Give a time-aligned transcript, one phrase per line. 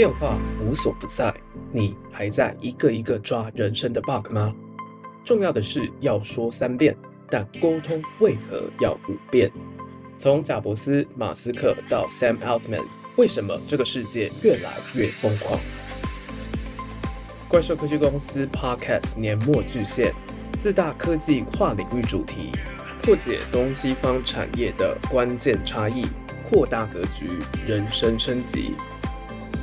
[0.00, 1.30] 变化无所不在，
[1.70, 4.54] 你还在一个一个抓人生的 bug 吗？
[5.22, 6.96] 重要的是要说三遍，
[7.28, 9.52] 但沟通为何要五遍？
[10.16, 12.82] 从贾伯斯、马斯克到 Sam Altman，
[13.18, 15.60] 为什么这个世界越来越疯狂？
[17.46, 20.14] 怪兽科技公司 Podcast 年末巨献，
[20.54, 22.52] 四大科技跨领域主题，
[23.02, 26.06] 破解东西方产业的关键差异，
[26.42, 28.72] 扩大格局，人生升级。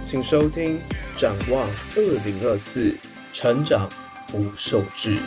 [0.09, 0.79] 请收听
[1.19, 2.91] 《展望二零二四》，
[3.33, 3.89] 成长
[4.27, 5.17] 不受制。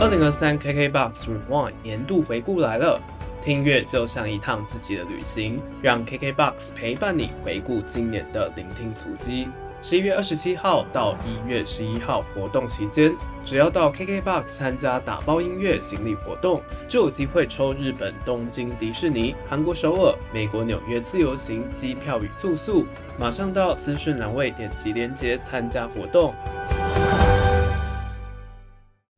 [0.00, 3.00] 二零二三 KKBOX Rewind 年度回顾来了，
[3.42, 9.48] 听乐就像一趟自己的旅行，让 KKBOX 陪伴你回顾今年的聆听足迹。
[9.82, 22.84] 十一月二十七号到一月十一号活动期间，只要到 KKBOX 参加打包音乐行李活动，就有机会抽日本东京迪士尼、韩国首尔、美国纽约自由行机票与住宿。
[23.18, 26.34] 马上到资讯栏位点击链接参加活动。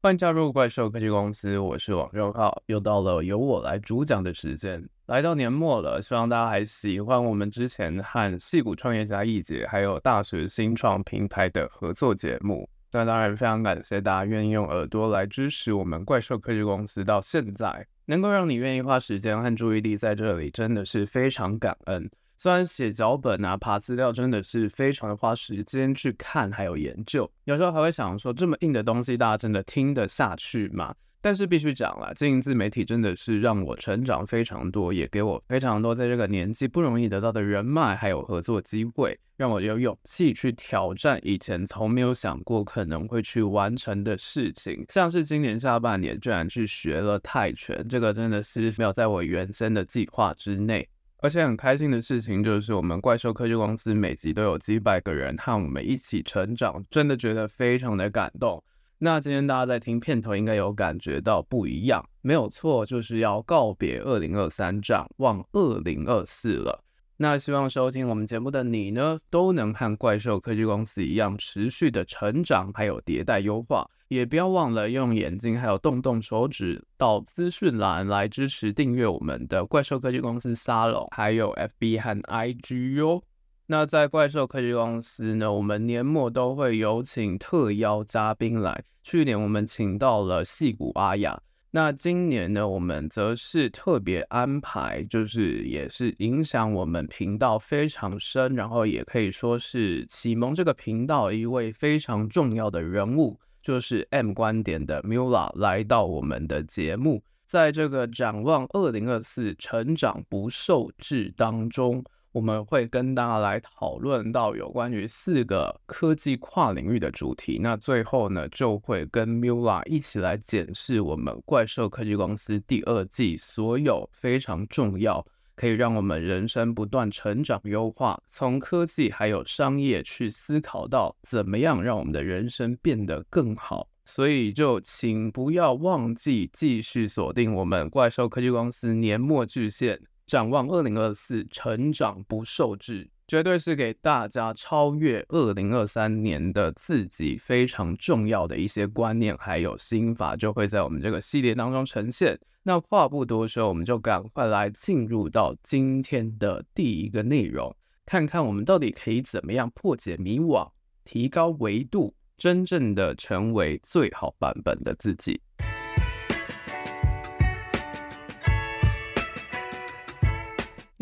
[0.04, 4.84] 欢迎加入怪兽科技公司，我是王正浩，又到了由我来主讲的时间。
[5.06, 12.68] 来到年末了，希望大家还喜欢我们之前和戏谷创业家易杰还有大学新创平台的合作节目。
[12.90, 22.10] 那当然非常感谢大家愿意用耳朵来支持我们怪兽科技公司到现在，能够让你愿意花时间和注意力在这里，真的是非常感恩。
[22.42, 30.92] 虽然写脚本啊、爬资料真的是非常的花时间去看，还有研究，有时候还会想说，这么硬的东西，大家真的听得下去吗？
[31.20, 50.88] 但是必须讲啦，经营自媒体真的是让我成长非常多，也给我非常多在这个年纪不容易得到的人脉，还有合作机会，让我有勇气去挑战以前从没有想过可能会去完成的事情，像是今年下半年居然去学了泰拳，这个真的是没有在我原先的计划之内。
[51.22, 58.60] 而且很开心的事情就是，我们怪兽科技公司每集都有几百个人和我们一起成长，真的觉得非常的感动。
[58.98, 66.82] 那今天大家在听片头，应该有感觉到不一样，没有错，就是要告别二零二三，展望二零二四了。
[67.16, 73.88] 那希望收听我们节目的你呢，都能和怪兽科技公司一样，持续的成长，还有迭代优化。
[74.08, 83.22] 也不要忘了用眼睛，还有动动手指到资讯栏来支持订阅我们的怪兽科技公司沙龙，还有 FB 和 IG 哟。
[83.66, 88.84] 那在怪兽科技公司呢，我们年末都会有请特邀嘉宾来。
[89.02, 91.40] 去年我们请到了矽谷阿雅，
[91.74, 103.40] 那今年呢，我们则是特别安排，就是也是影响我们频道非常深，然后也可以说是启蒙这个频道一位非常重要的人物。
[103.62, 117.58] 就是 M 观点的 Mula 来到我们的节目，在这个展望二零二四成长不受制当中，我们会跟大家来讨论到有关于四个科技跨领域的主题。
[117.62, 125.24] 那最后呢，就会跟 Mula 一起来检视我们怪兽科技公司第二季所有非常重要。
[125.54, 133.86] 可以让我们人生不断成长优化，从科技还有商业去思考到怎么样让我们的人生变得更好。
[134.06, 140.00] 所以就请不要忘记继续锁定我们怪兽科技公司年末巨献，
[140.32, 143.10] 展望二零二四，成长不受制。
[143.28, 152.40] 绝对是给大家超越二零二三年的自己非常重要的一些观念，还有心法，就会在我们这个系列当中呈现。
[152.62, 157.76] 那话不多说，我们就赶快来进入到今天的第一个内容，
[158.06, 160.66] 看看我们到底可以怎么样破解迷惘，
[161.04, 165.42] 提高维度，真正的成为最好版本的自己。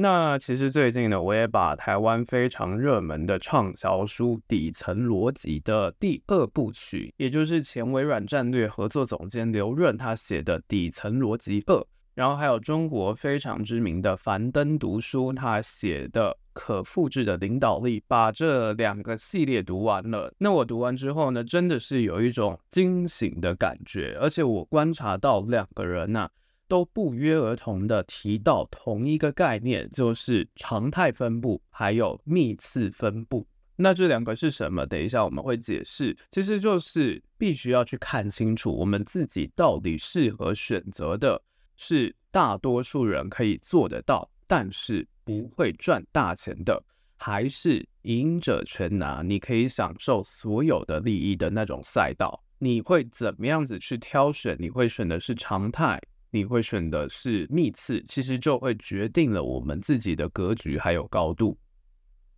[0.03, 11.75] 那其实最近呢，我也把台湾非常热门的畅销书《底层逻辑》的第二部曲，也就是前微软战略合作总监刘润他写的《底层逻辑二》，
[12.15, 20.33] 然后还有中国非常知名的樊登读书他写的《可复制的领导力》，把这两个系列读完了。
[20.39, 26.27] 那我读完之后呢，真的是有一种惊醒的感觉，而且我观察到两个人呐、
[26.71, 33.45] 都不约而同的提到同一个概念，就是常态分布还有幂次分布。
[33.75, 34.87] 那这两个是什么？
[34.87, 36.17] 等一下我们会解释。
[36.31, 41.43] 其实就是必须要去看清楚，我们自己到底适合选择的
[41.77, 46.81] 是大多数人可以做得到，但是不会赚大钱的，
[47.17, 52.45] 还是赢者全拿，你可以享受所有的利益的那种赛道。
[52.59, 54.57] 你会怎么样子去挑选？
[54.61, 55.99] 你会选的是常态？
[56.31, 61.59] 你会选的是密次，其实就会决定了我们自己的格局还有高度。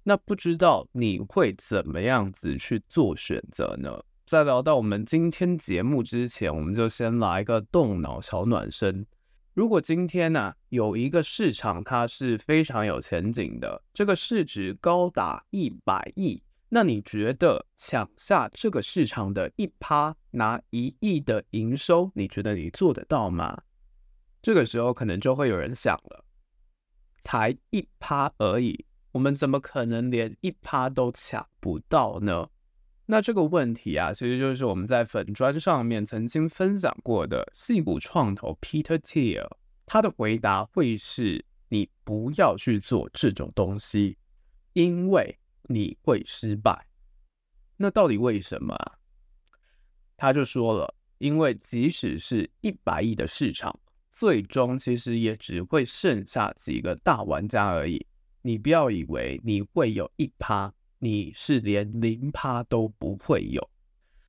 [0.03, 4.03] 那不知道你会怎么样子去做选择呢？
[4.27, 9.07] 在聊到我们今天节目之前，我们就先来一个动脑小暖身。
[9.53, 23.61] 如果今天呢、有一个市场，它是非常有前景的，这个市值高达一百亿，那你觉得抢下这个市场的一趴，拿一亿的营收，你觉得你做得到吗？
[24.43, 26.25] 这个时候可能就会有人想了，
[27.23, 32.49] 才一趴而已，我们怎么可能连一趴都抢不到呢？
[33.07, 39.49] 那这个问题啊，其实就是我们在粉专上面曾经分享过的矽谷创投 Peter Thiel，
[39.87, 44.19] 他的回答会是：你不要去做这种东西，
[44.73, 46.87] 因为你会失败。
[47.77, 48.77] 那到底为什么？
[50.17, 53.79] 他就说了，因为即使是一百亿的市场，
[54.13, 58.07] 最终其实也只会剩下几个大玩家而已。
[58.43, 60.73] 你不要以为你会有一趴。
[61.05, 63.71] 你是连零趴都不会有，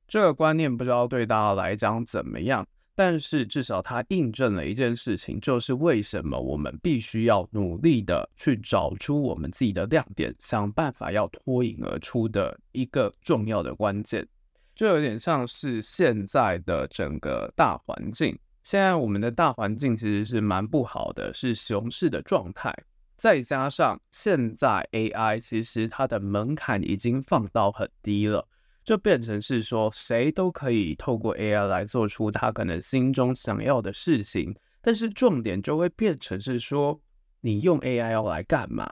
[0.08, 2.66] 这个观念不知道对大家来讲怎么样，
[2.96, 14.26] 但是至少它印证了一件事情，就是为什么我们必须要努力的去找出我们自己的亮点，想办法要脱颖而出的一个重要的关键，
[14.74, 22.74] 就有点像是现在的整个大环境，现在我们的大环境其实是蛮不好的，是熊市的状态。
[23.16, 28.48] 再加上现在 AI 其实它的门槛已经放到很低了，
[28.82, 36.98] 就变成是说谁都可以透过 AI 来做出他可能心中想要的事情，但是重点就会变成是说
[37.42, 38.90] 你用 AI 要来干嘛？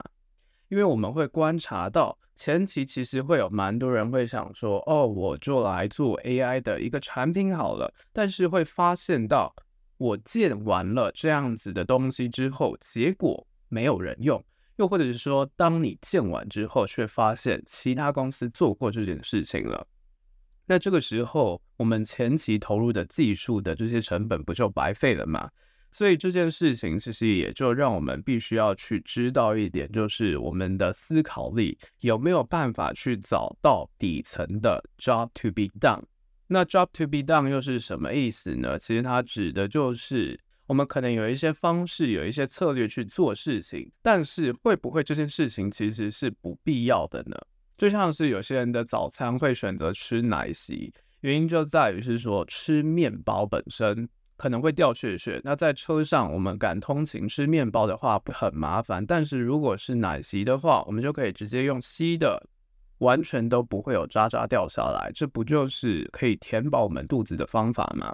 [0.69, 9.54] 因为我们会观察到前期其实会有蛮多人会想说，哦，我就来做 AI 的一个产品好了，但是会发现到
[9.96, 13.46] 我建完了这样子的东西之后，结果。
[13.68, 14.44] 没有人用，
[14.74, 19.86] 又或者是说，当你建完之后，却发现其他公司做过这件事情了，
[20.66, 25.48] 那这个时候，我们前期投入的技术的这些成本不就白费了吗？
[25.92, 36.02] 所以这件事情其实也就让我们必须要去知道一点，就是我们的思考力有没有办法去找到底层的 job to be done。
[36.48, 38.76] 那 job to be done 又是什么意思呢？
[38.76, 40.40] 其实它指的就是。
[40.68, 47.36] 我们可能有一些方式，有一些策略去做事情，但是会不会这件事情其实是不必要的呢？
[47.76, 50.90] 就像是有些人的早餐会选择吃奶昔，
[51.20, 54.08] 原因就在于是说吃面包本身
[54.42, 55.40] 可能会掉屑屑。
[55.44, 62.44] 那在车上我们赶通勤吃面包的话很麻烦，但是如果是奶昔的话，我们就可以直接用吸的，
[62.98, 68.12] 完全都不会有渣渣掉下来，这不就是可以填饱我们肚子的方法吗？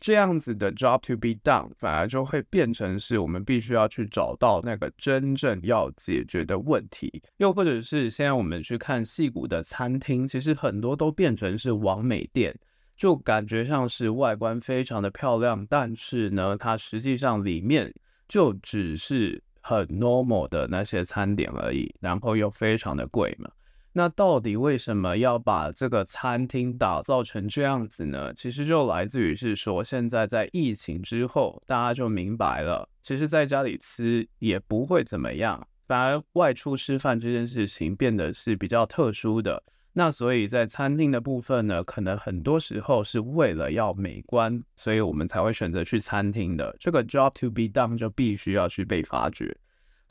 [0.00, 12.58] 这样子的 job to be done，反而就会变成是我们必须要去找到那个真正要解决的问题，又或者是现在我们去看戏谷的餐厅，其实很多都变成是完美店，
[12.96, 17.92] 就感觉像是外观非常的漂亮，但是呢，它实际上里面
[18.28, 23.50] 就只是很 normal 的那些餐点而已，然后又非常的贵嘛。
[23.94, 28.32] 那到底为什么要把这个餐厅打造成这样子呢？
[28.32, 39.62] 其实就来自于是说，现在在疫情之后，大家就明白了，其实在家里吃也不会怎么样，反而外出吃饭这件事情变得是比较特殊的。
[39.94, 46.74] 那所以在餐厅的部分呢，可能很多时候是为了要美观，所以我们才会选择去餐厅的。
[46.80, 49.54] 这个 job to be done 就必须要去被发掘。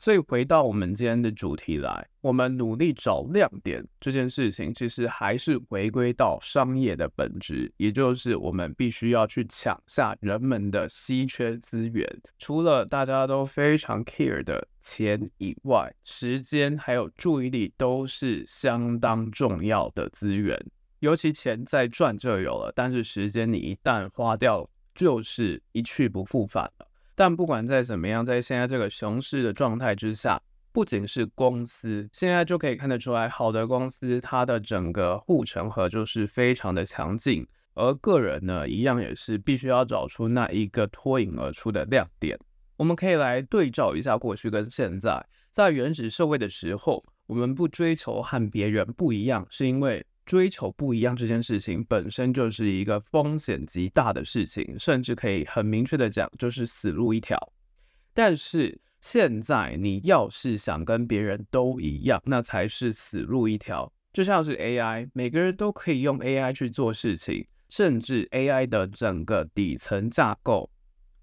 [0.02, 12.04] 所以回到我们今天的主题来，我们努力找亮点这件事情，其实还是回归到商业的本质，也就是我们必须要去抢下人们的稀缺资源。
[12.36, 20.60] 除了大家都非常 care 的钱以外，时间还有注意力都是相当重要的资源。
[20.98, 26.88] 尤其钱在赚就有了，但是时间你一旦花掉，就是一去不复返了。
[27.14, 30.40] 但不管再怎么样，在现在这个熊市的状态之下，
[30.72, 42.38] 不仅是公司，现在就可以看得出来，好的公司它的整个护城河就是非常的强劲，而个人呢，一样也是必须要找出那一个脱颖而出的亮点。
[42.76, 50.04] 我们可以来对照一下过去跟现在，在原始社会的时候，我们不追求和别人不一样，是因为。
[50.24, 57.36] 追求不一样这件事情本身就是一个风险极大的事情，甚至可以很明确的讲，就是死路一条。
[58.14, 63.92] 但是现在你要是想跟别人都一样，那才是死路一条。
[64.12, 70.70] 就像是 AI，每个人都可以用 AI 去做事情，甚至 AI 的整个底层架构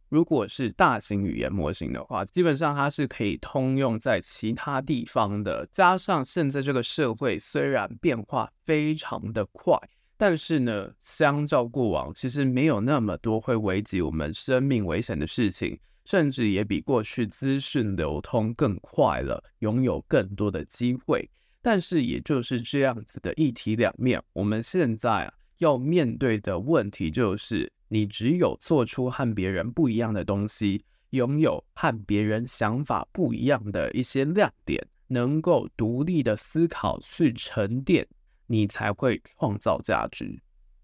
[0.10, 5.68] 如果是大型语言模型的话，基本上它是可以通用在其他地方的。
[5.72, 9.78] 加上现在这个社会虽然变化非常的快，
[10.18, 21.30] 但是呢，相较过往，其实没有那么多会危及我们生命危险的事情，甚至也比过去资讯流通更快了，拥有更多的机会。
[21.62, 38.08] 但是也就是这样子的一体两面，我们现在啊要面对的问题就是，你只有做出和别人不一样的东西，拥有和别人想法不一样的一些亮点，能够独立的思考去沉淀，
[38.48, 40.40] 你才会创造价值。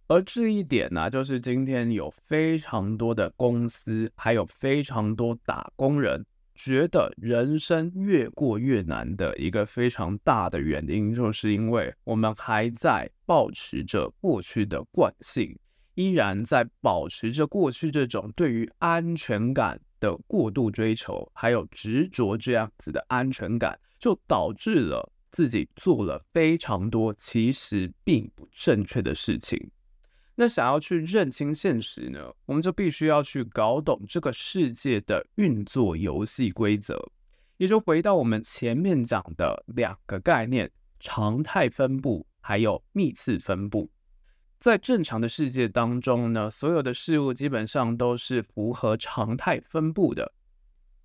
[0.07, 6.25] 而这一点呢，就是今天有非常多的公司，还有非常多打工人。
[6.57, 15.53] 觉得人生越过越难的一个非常大的原因，就是因为我们还在保持着过去的惯性，
[15.95, 29.71] 依然在保持着过去这种对于安全感的过度追求，还有执着这样子的安全感，就导致了自己做了非常多其实并不正确的事情。
[30.35, 37.01] 那想要去认清现实呢，我们就必须要去搞懂这个世界的运作游戏规则，
[37.55, 43.89] 也就回到我们前面讲的两个概念：常态分布还有幂次分布。
[44.65, 50.33] 在正常的世界当中呢，所有的事物基本上都是符合常态分布的，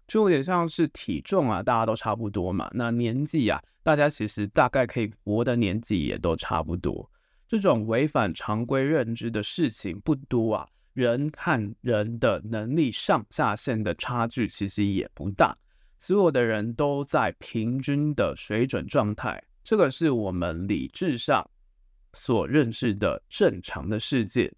[0.08, 2.70] 就有点像是体重啊，大家都差不多嘛。
[2.72, 7.06] 那年纪啊，大家其实大概可以活的年纪也都差不多。
[7.46, 15.54] 这种违反常规认知的事情不多啊，人和人的能力上下限的差距其实也不大，
[15.98, 21.46] 所有的人都在平均的水准状态，这个是我们理智上
[22.12, 24.52] 所认识的正常的世界。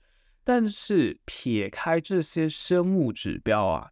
[0.44, 3.90] 但是撇开这些生物指标啊，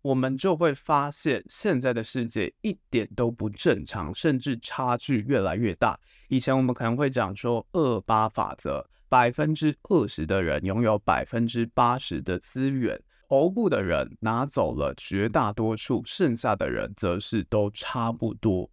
[0.00, 6.00] 我们就会发现现在的世界一点都不正常，甚至差距越来越大。
[6.28, 18.70] 以前我们可能会讲说二八法则，百分之二十的人拥有百分之八十的资源，头部的人拿走了绝大多数，剩下的人则是都差不多，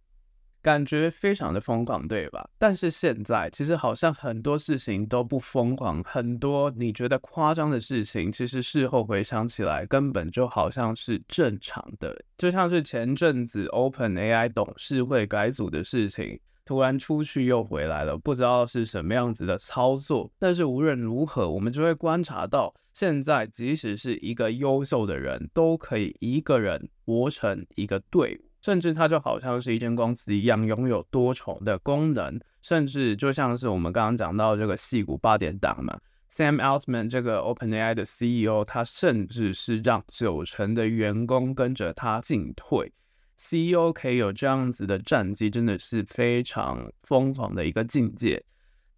[0.66, 2.44] 感觉非常的疯狂，对吧？
[2.58, 16.40] 但是现在其实好像很多事情都不疯狂，很多你觉得夸张的事情，其实事后回想起来根本就好像是正常的，就像是前阵子 OpenAI 董事会改组的事情。
[16.64, 20.28] 突然出去又回来了，不知道是什么样子的操作。
[20.36, 32.36] 但是无论如何，我们就会观察到，现在即使是一个优秀的人，都可以一个人活成一个队伍，甚至它就好像是一间公司一样，拥有多重的功能。
[32.62, 35.96] 甚至就像是我们刚刚讲到这个矽谷八点档嘛
[36.32, 42.92] ，Sam Altman 这个 OpenAI 的 CEO，他甚至是让九成的员工跟着他进退。
[43.38, 48.42] CEO 可以有这样子的战绩，真的是非常疯狂的一个境界。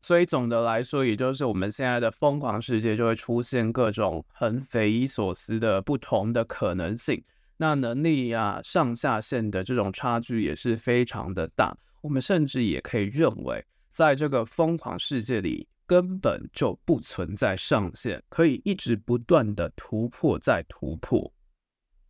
[0.00, 7.22] 所以总的来说，也就是我们现在的疯狂世界就会出现各种很匪夷所思的不同的可能性。
[7.58, 11.76] 那能力、啊、上下限的这种差距也是非常的大。
[12.00, 21.32] 我们甚至也可以认为，在这个疯狂世界里，根本就不存在上限，可以一直不断的突破再突破。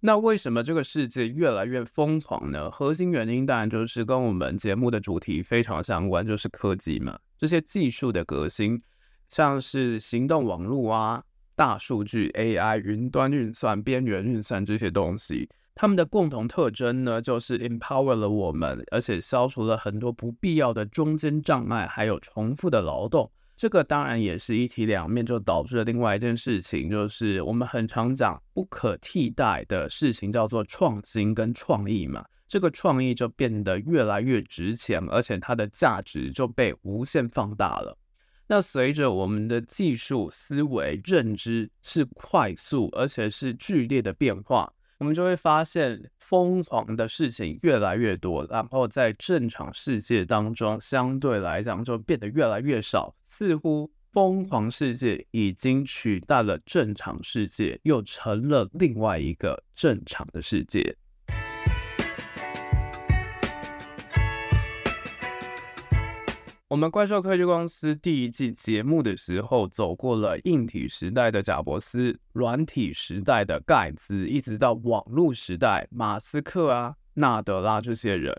[0.00, 2.70] 那为什么这个世界越来越疯狂呢？
[2.70, 7.18] 核心原因当然就是跟我们节目的主题非常相关，就是科技嘛。
[7.36, 8.80] 这些技术的革新，
[9.30, 11.24] 像是行动网络啊、
[11.58, 23.28] 大数据、AI、云端运算、边缘运算这些东西，它们的共同特征呢，就是 empower 了我们，而且消除了很多不必要的中间障碍，还有重复的劳动。
[23.56, 32.24] 这个当然也是一体两面，就导致了另外一件事情，就是我们很常讲不可替代的事情，叫做创新跟创意嘛。
[32.46, 37.98] 这个创意就变得越来越值钱，而且它的价值就被无限放大了。
[38.48, 44.72] 那随着我们的技术思维认知是快速而且是剧烈的变化。
[44.98, 53.14] 我们就会发现，疯狂的事情越来越多，然后在正常世界当中，相对来讲就变得越来越少。
[53.22, 60.96] 似乎疯狂世界已经取代了正常世界，又成了另外一个正常的世界。
[66.68, 78.38] 我们怪兽科技公司第一季节目的时候，走过了硬体时代的贾伯斯，软体时代的盖茨，一直到网络时代，马斯克啊、纳德拉这些人，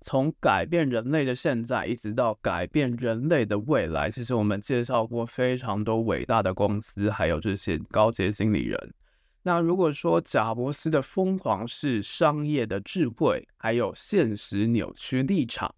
[0.00, 4.08] 从改变人类的现在，一直到改变人类的未来。
[4.08, 8.94] 其实我们介绍过非常多伟大的公司，还有这些高阶经理人。
[9.42, 15.74] 那如果说贾伯斯的疯狂是商业的智慧，还有现实扭曲立场，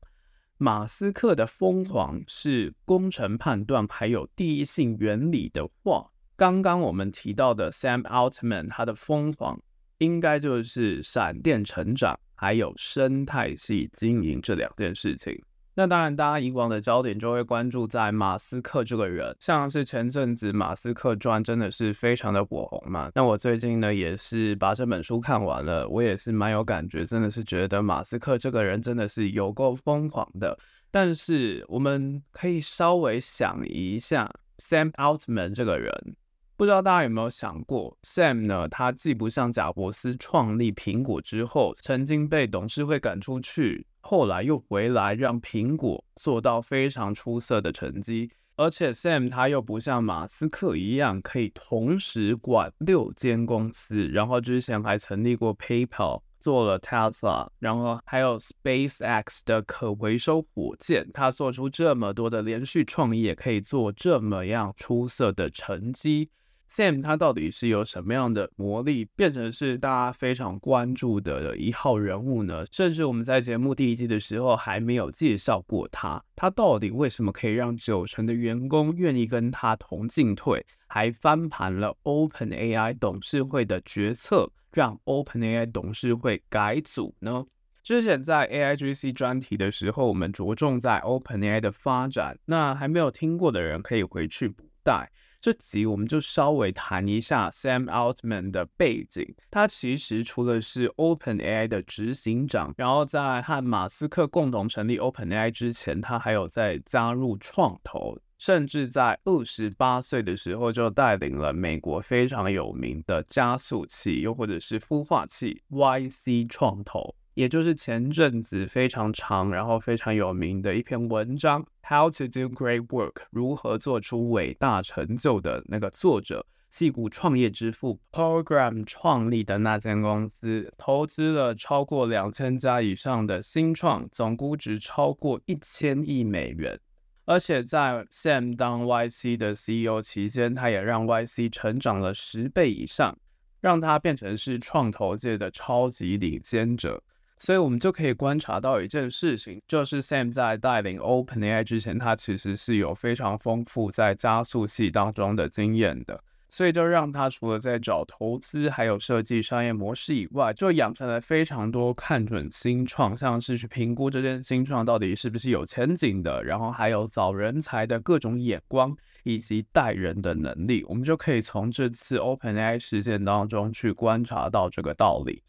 [0.58, 9.60] 马斯克的疯狂是工程判断，还有第一性原理的话，刚刚我们提到的 Sam Altman 他的疯狂，
[9.98, 15.38] 应该就是闪电成长，还有生态系经营这两件事情。
[15.78, 23.10] 那当然，大家以往的焦点就会关注在马斯克这个人，像是前阵子《马斯克传》真的是非常的火红嘛。
[23.14, 30.58] 那我最近呢也是把这本书看完了，我也是蛮有感觉，真的是觉得马斯克这个人真的是有够疯狂的。
[30.90, 36.16] 但是我们可以稍微想一下 Sam Altman 这个人，
[36.56, 43.86] 不知道大家有没有想过，Sam 呢，他既不像贾伯斯创立苹果之后曾经被董事会赶出去。
[44.00, 48.30] 后来又回来，让苹果做到非常出色的成绩。
[48.56, 54.08] 而且 Sam 他又不像马斯克一样，可以同时管六间公司。
[54.08, 61.06] 然后之前还成立过 PayPal，做了 Tesla，然后还有 SpaceX 的可回收火箭。
[61.12, 66.30] 他做出这么多的连续创业，可以做这么样出色的成绩。
[66.68, 72.64] Sam 他到底是有什么样的魔力，变成是大家非常关注的一号人物呢？
[72.72, 87.44] 甚至我们在节目第一季的时候还没有介绍过他，他到底为什么可以让九成的员工愿意跟他同进退，还翻盘了 OpenAI 董事会的决策，让 OpenAI 董事会改组呢？
[87.82, 95.08] 之前在 AIGC 专题的时候，我们着重在 OpenAI 的发展，那还没有听过的人可以回去补带。
[95.40, 99.34] 这集我们就稍微谈一下 Sam Altman 的背景。
[99.50, 117.14] 他其实除了是 OpenAI 的执行长，然后在和马斯克共同成立 OpenAI 之前，他还有在加入创投，甚至在二十八岁的时候就带领了美国非常有名的加速器，又或者是孵化器 YC 创投。
[117.36, 136.80] 也就是前阵子非常长，然后非常有名的一篇文章《How to Do Great Work》，如何做出伟大成就的那个作者，矽谷创业之父，Program 创立的那间公司，投资了超过两千家以上的新创，总估值超过一千亿美元。
[137.26, 143.14] 而且在 Sam 当 YC 的 CEO 期间，他也让 YC 成长了十倍以上，
[143.60, 147.02] 让他变成是创投界的超级领先者。
[147.38, 156.18] 所以，我们就可以观察到一件事情，就是 Sam 在带领 OpenAI 之前，他其实是有非常丰富在加速器当中的经验的。
[156.48, 170.82] 所以，就让他除了在找投资，还有设计商业模式以外，就养成了非常多看准新创，像是去评估这件新创到底是不是有前景的，然后还有找人才的各种眼光，以及带人的能力。
[170.88, 175.42] 我们就可以从这次 OpenAI 事件当中去观察到这个道理。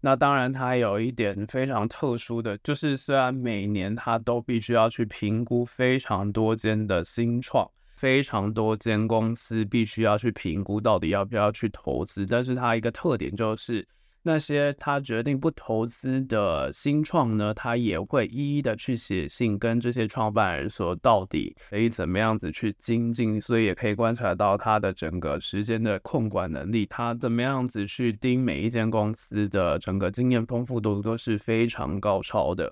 [0.00, 13.86] 那当然，它有一点非常特殊的就是，虽然每年它都必须要去评估非常多间的新创，非常多间公司必须要去评估到底要不要去投资，但是它一个特点就是。
[14.22, 32.70] 那些他决定不投资的新创呢，他也会一一的去写信跟这些创办人说，到底可以怎么样子去精进，所以也可以观察到他的整个时间的控管能力，他怎么样子去盯每一间公司的整个经验丰富度都是非常高超的。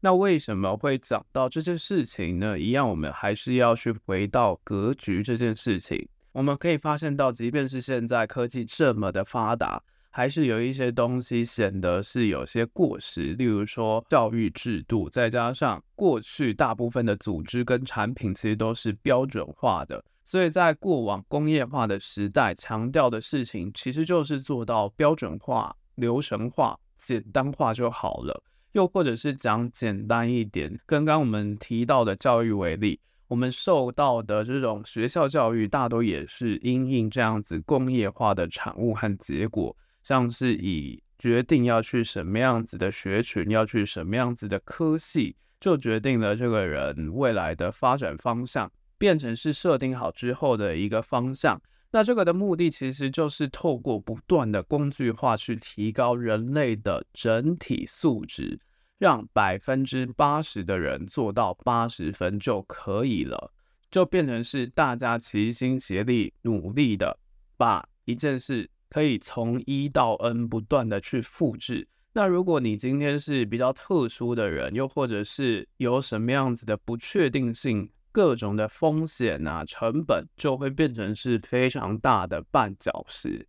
[0.00, 2.58] 那为什么会讲到这件事情呢？
[2.58, 6.08] 一样，我们还是要去回到格局这件事情。
[6.32, 9.82] 我们可以发现到，即便是现在科技这么的发达。
[10.16, 28.42] 还是有一些东西显得是有些过时，例如说教育制度，再加上过去大部分的组织跟产品其实都是标准化的，所以在过往工业化的时代，强调的事情其实就是做到标准化、流程化、简单化就好了。
[28.72, 32.98] 又或者是讲简单一点，刚刚我们提到的教育为例，
[33.28, 39.76] 我们受到的这种学校教育，大多也是因应这样子工业化的产物和结果。
[40.06, 51.60] 像是以决定要去什么样子的学群，要去什么样子的科系，就决定了这个人未来的发展方向，变成是设定好之后的一个方向。
[51.90, 58.60] 那这个的目的其实就是透过不断的工具化去提高人类的整体素质，
[58.98, 63.52] 让百分之八十的人做到八十分就可以了，
[63.90, 67.18] 就变成是大家齐心协力努力的
[67.56, 68.70] 把一件事。
[68.88, 71.88] 可以从一到 N 不断的去复制。
[72.12, 83.46] 那如果你今天是比较特殊的人，又或者是有什么样子的不确定性，各种的风险啊、成本，就会变成是非常大的绊脚石。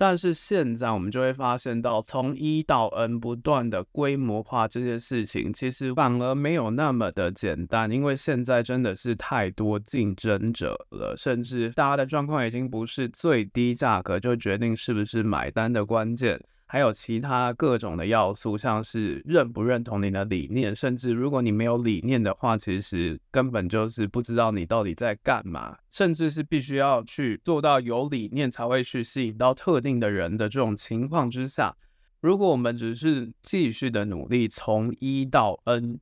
[0.00, 16.42] 但是现在我们就会发现到，从一到 N 不断的规模化这件事情，其实反而没有那么的简单，因为现在真的是太多竞争者了，甚至大家的状况已经不是最低价格就决定是不是买单的关键。
[16.72, 31.76] 还有其他各种的要素，像是认不认同你的理念，甚至如果你没有理念的话，其实根本就是不知道你到底在干嘛，甚至是必须要去做到有理念才会去吸引到特定的人的这种情况之下，
[32.20, 35.98] 如果我们只是继续的努力从一到 N，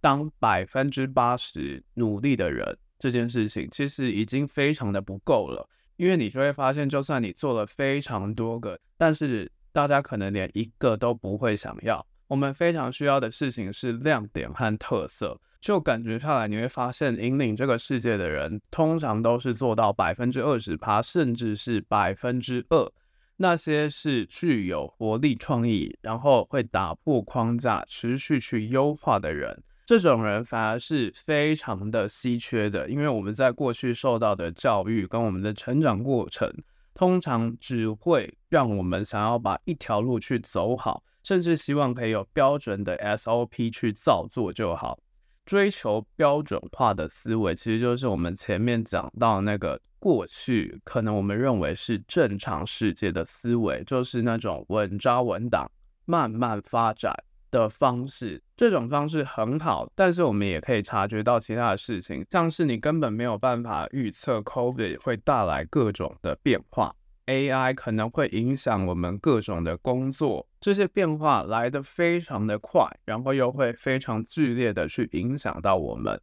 [0.00, 12.06] 当百分之八十努力的人，这件事情其实已经非常的不够了，因为你就会发现，就算你做了非常多个，但是大家可能连一个都不会想要。
[12.28, 15.40] 我们非常需要的事情是亮点和特色。
[15.60, 22.92] 就感觉下来，你会发现引领这个世界的人，通常都是做到百分之二十趴，甚至是百分之二。
[23.36, 29.62] 那些是具有活力、创意，然后会打破框架、持续去优化的人。
[29.86, 36.52] 这种人反而是非常的稀缺的，因为我们在过去受到的教育跟我们的成长过程。
[36.94, 44.98] 通常只会让我们想要把一条路去走好，甚至希望可以有标准的 SOP 去照做就好。
[45.44, 55.68] 追求标准化的思维，其实就是我们前面讲到那个过去可能我们认为是正常世界的思维，就是那种稳扎稳打、
[56.04, 57.12] 慢慢发展
[57.52, 66.92] 的方式，这种方式很好，但是我们也可以察觉到其他的事情，像是你根本没有办法预测 COVID 会带来各种的变化
[67.26, 76.20] ，AI 可能会影响我们各种的工作，这些变化来得非常的快，然后又会非常剧烈的去影响到我们。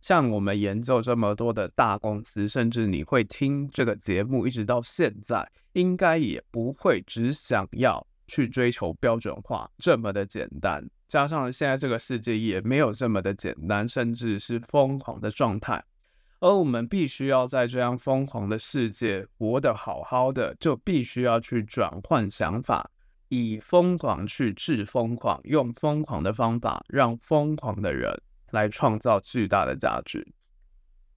[0.00, 8.04] 像我们研究这么多的大公司，甚至你会听这个节目一直到现在，应该也不会只想要。
[8.32, 15.84] 去追求标准化这么的简单，加上现在这个世界也没有这么的简单，甚至是疯狂的状态。
[16.40, 22.90] 而我们必须要在这样疯狂的世界活得好好的，就必须要去转换想法，
[23.28, 28.18] 以疯狂去治疯狂，用疯狂的方法让疯狂的人
[28.52, 30.26] 来创造巨大的价值。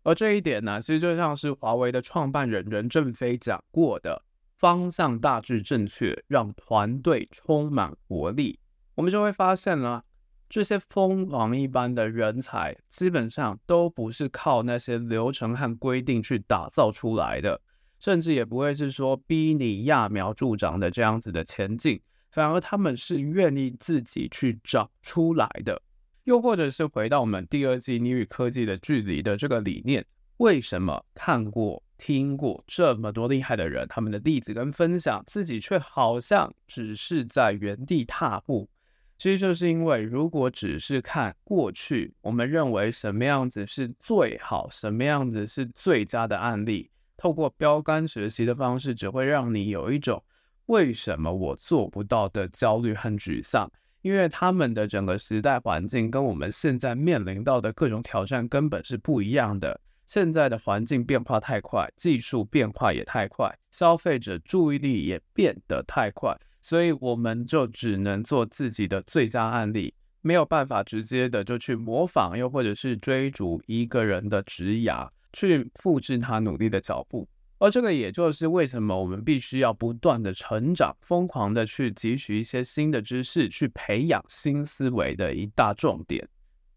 [0.03, 4.24] 而这一点呢，其实就像是华为的创办人任正非讲过的。
[4.57, 8.59] 方向大致正确，让团队充满活力，
[8.95, 10.01] 我们就会发现呢，
[10.47, 17.59] 这些疯狂一般的人才，基本上都不是靠那些流程和规定去打造出来的，
[17.99, 25.81] 甚至也不会是说逼你揠苗助长的这样子的前进，反而他们是愿意自己去找出来的。
[26.23, 30.03] 又或者是回到我们第二季你与科技的距离的这个理念，
[30.37, 31.83] 为什么看过？
[31.97, 38.69] 听过这么多厉害的人，他们的例子跟分享，自己却好像只是在原地踏步。
[39.17, 50.21] 其实就是因为，如果只是看过去，我们认为什么样子是最好，什么样子是最佳的案例，透过标杆学习的方式，只会让你有一种
[50.65, 53.71] 为什么我做不到的焦虑和沮丧。
[54.01, 59.81] 因为他们的整个时代环境跟我们现在面临到的各种挑战根本是不一样的。
[60.07, 77.27] 现在的环境变化太快，技术变化也太快，消费者注意力也变得太快，所以我们就只能做自己的最佳案例，没有办法直接的就去模仿，又或者是追逐一个人的职涯，去复制他努力的脚步。
[77.57, 86.27] 而这个也就是为什么我们必须要不断的成长，疯狂的去汲取一些新的知识，去培养新思维的一大重点。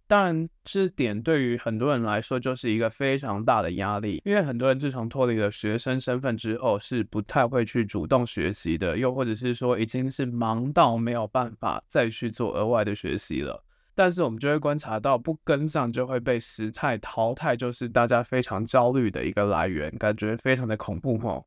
[0.08, 13.62] 当然，这点对于很多人来说就是一个非常大的压力，因为很多人自从脱离了学生身份之后，是不太会去主动学习的，又或者是说已经是忙到没有办法再去做额外的学习了。
[13.94, 21.44] 但是我们就会观察到，不跟上就会被时态淘汰，就是大家非常焦虑的一个来源，感觉非常的恐怖哦。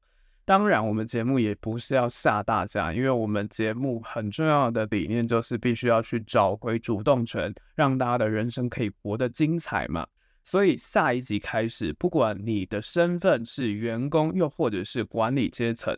[0.51, 10.05] 当然，我们节目也不是要吓大家，因为我们节目很重要的理念就是必须要去找回主动权，让大家的人生可以活得精彩嘛。
[10.43, 15.97] 所以下一集开始，不管你的身份是员工，又或者是管理阶层，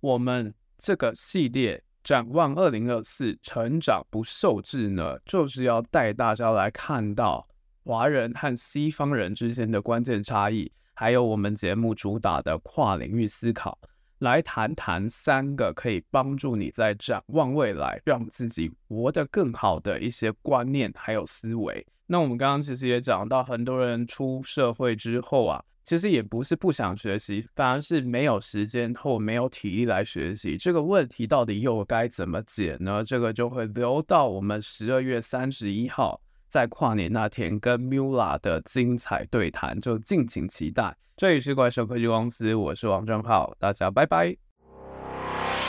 [0.00, 7.46] 我们这个系列展望二零二四，成长不受制呢，就是要带大家来看到
[7.84, 10.72] 华人和西方人之间的关键差异。
[10.94, 13.78] 还有我们节目主打的跨领域思考，
[14.20, 21.86] 来谈谈三个可以帮助你在展望未来，让自己活得更好的一些观念还有思维。
[22.06, 30.56] 那我们刚刚其实也讲到，很多人出社会之后啊，其实也不是不想学习，反而是没有时间或没有体力来学习。
[30.58, 33.02] 这个问题到底又该怎么解呢？
[33.02, 40.96] 这个就会留到我们十二月三十一号在跨年那天跟 Mula 的精彩对谈，就敬请期待。
[41.16, 44.36] 这里是怪兽科技公司，我是王正浩，大家拜拜。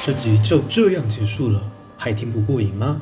[0.04, 3.02] 这集就这样结束了，还听不过瘾吗？